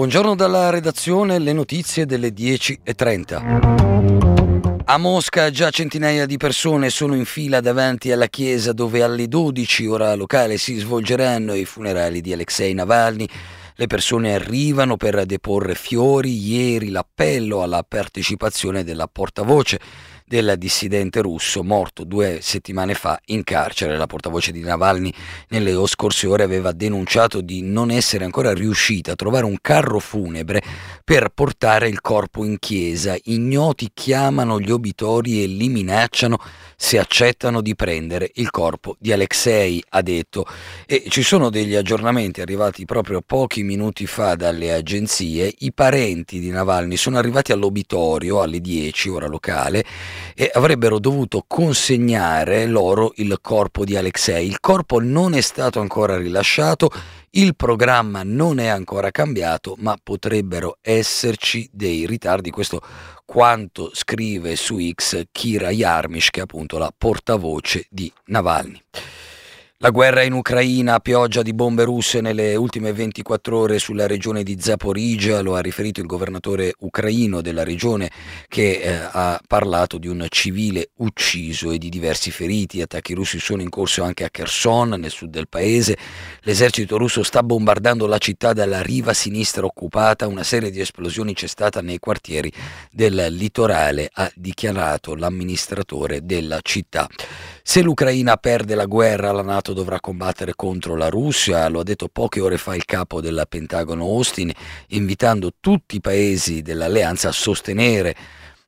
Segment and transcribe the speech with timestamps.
[0.00, 4.84] Buongiorno dalla redazione, le notizie delle 10.30.
[4.86, 9.86] A Mosca già centinaia di persone sono in fila davanti alla chiesa dove alle 12
[9.88, 13.28] ora locale si svolgeranno i funerali di Alexei Navalny.
[13.74, 19.78] Le persone arrivano per deporre fiori, ieri l'appello alla partecipazione della portavoce
[20.30, 23.96] del dissidente russo morto due settimane fa in carcere.
[23.96, 25.12] La portavoce di Navalny
[25.48, 30.62] nelle scorse ore aveva denunciato di non essere ancora riuscita a trovare un carro funebre
[31.02, 33.16] per portare il corpo in chiesa.
[33.24, 36.38] Ignoti chiamano gli obitori e li minacciano
[36.76, 40.46] se accettano di prendere il corpo di Alexei, ha detto.
[40.86, 45.52] E ci sono degli aggiornamenti arrivati proprio pochi minuti fa dalle agenzie.
[45.58, 49.84] I parenti di Navalny sono arrivati all'obitorio alle 10 ora locale
[50.34, 54.46] e avrebbero dovuto consegnare loro il corpo di Alexei.
[54.46, 56.90] Il corpo non è stato ancora rilasciato,
[57.30, 62.50] il programma non è ancora cambiato, ma potrebbero esserci dei ritardi.
[62.50, 62.80] Questo
[63.24, 68.80] quanto scrive su X Kira Yarmish, che è appunto la portavoce di Navalny.
[69.82, 74.58] La guerra in Ucraina, pioggia di bombe russe nelle ultime 24 ore sulla regione di
[74.60, 78.10] Zaporizhia, lo ha riferito il governatore ucraino della regione
[78.46, 82.82] che eh, ha parlato di un civile ucciso e di diversi feriti.
[82.82, 85.96] Attacchi russi sono in corso anche a Kherson, nel sud del paese.
[86.42, 90.26] L'esercito russo sta bombardando la città dalla riva sinistra occupata.
[90.26, 92.52] Una serie di esplosioni c'è stata nei quartieri
[92.90, 97.08] del litorale, ha dichiarato l'amministratore della città.
[97.70, 102.08] Se l'Ucraina perde la guerra, la Nato dovrà combattere contro la Russia, lo ha detto
[102.08, 104.50] poche ore fa il capo del Pentagono Austin,
[104.88, 108.16] invitando tutti i paesi dell'alleanza a sostenere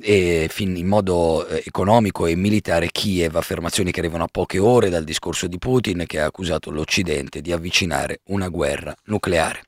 [0.00, 5.04] e in modo eh, economico e militare Kiev, affermazioni che arrivano a poche ore dal
[5.04, 9.60] discorso di Putin che ha accusato l'Occidente di avvicinare una guerra nucleare.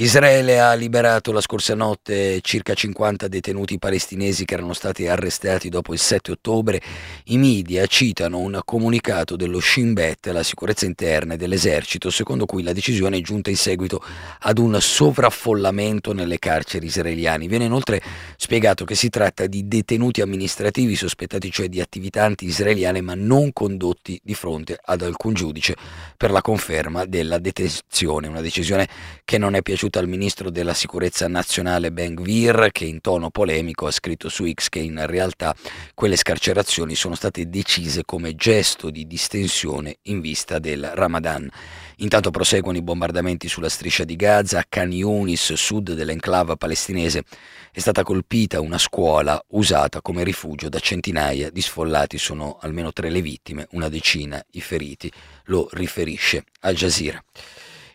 [0.00, 5.92] Israele ha liberato la scorsa notte circa 50 detenuti palestinesi che erano stati arrestati dopo
[5.92, 6.80] il 7 ottobre.
[7.24, 12.72] I media citano un comunicato dello Shin Bet, la sicurezza interna dell'esercito, secondo cui la
[12.72, 14.00] decisione è giunta in seguito
[14.38, 17.48] ad un sovraffollamento nelle carceri israeliane.
[17.48, 18.00] Viene inoltre
[18.36, 24.20] spiegato che si tratta di detenuti amministrativi sospettati cioè di attività anti-israeliane ma non condotti
[24.22, 25.74] di fronte ad alcun giudice
[26.16, 28.88] per la conferma della detenzione, una decisione
[29.24, 33.30] che non è piaciuta piaciuta al ministro della sicurezza nazionale Ben Gvir che in tono
[33.30, 35.54] polemico ha scritto su X che in realtà
[35.94, 41.48] quelle scarcerazioni sono state decise come gesto di distensione in vista del Ramadan.
[41.96, 47.24] Intanto proseguono i bombardamenti sulla striscia di Gaza, a Khan Yunis, sud dell'enclave palestinese.
[47.72, 53.10] È stata colpita una scuola usata come rifugio da centinaia di sfollati, sono almeno tre
[53.10, 55.10] le vittime, una decina i feriti,
[55.44, 57.22] lo riferisce Al Jazeera.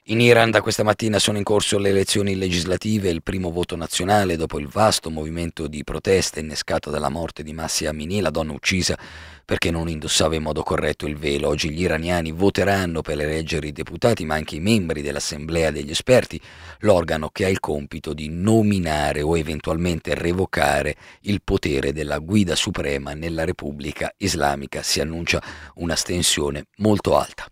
[0.07, 4.35] In Iran da questa mattina sono in corso le elezioni legislative il primo voto nazionale
[4.35, 8.97] dopo il vasto movimento di protesta innescato dalla morte di Massia Amini, la donna uccisa
[9.45, 11.47] perché non indossava in modo corretto il velo.
[11.47, 16.37] Oggi gli iraniani voteranno per eleggere i deputati, ma anche i membri dell'Assemblea degli esperti,
[16.79, 23.13] l'organo che ha il compito di nominare o eventualmente revocare il potere della guida suprema
[23.13, 24.81] nella Repubblica Islamica.
[24.83, 25.41] Si annuncia
[25.75, 27.45] una stensione molto alta.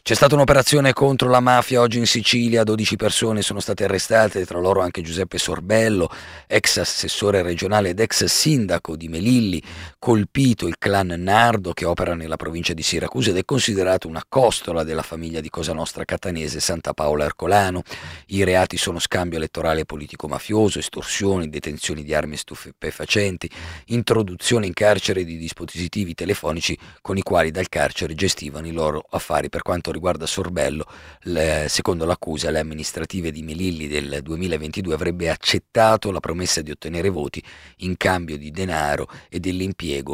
[0.00, 4.58] C'è stata un'operazione contro la mafia oggi in Sicilia, 12 persone sono state arrestate, tra
[4.58, 6.10] loro anche Giuseppe Sorbello,
[6.46, 9.62] ex assessore regionale ed ex sindaco di Melilli,
[9.98, 14.82] colpito il clan Nardo che opera nella provincia di Siracusa ed è considerato una costola
[14.82, 17.82] della famiglia di Cosa Nostra catanese Santa Paola Ercolano.
[18.28, 23.50] I reati sono scambio elettorale politico-mafioso, estorsioni, detenzioni di armi stupefacenti,
[23.86, 29.50] introduzione in carcere di dispositivi telefonici con i quali dal carcere gestivano i loro affari
[29.50, 30.86] per quanto riguarda Sorbello,
[31.22, 37.08] le, secondo l'accusa le amministrative di Melilli del 2022 avrebbe accettato la promessa di ottenere
[37.08, 37.42] voti
[37.78, 39.40] in cambio di denaro e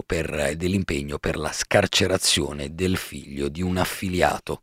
[0.02, 4.62] per, dell'impegno per la scarcerazione del figlio di un affiliato.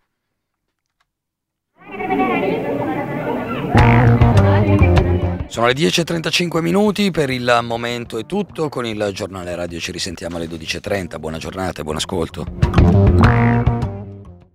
[5.52, 10.38] Sono le 10.35 minuti, per il momento è tutto, con il giornale radio ci risentiamo
[10.38, 13.71] alle 12.30, buona giornata e buon ascolto.